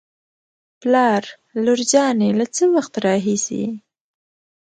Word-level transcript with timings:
پلار: 0.81 1.23
لور 1.63 1.79
جانې 1.91 2.29
له 2.39 2.45
څه 2.55 2.63
وخت 2.75 2.93
راهېسې 3.05 3.63